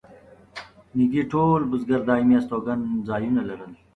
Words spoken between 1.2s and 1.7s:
ټول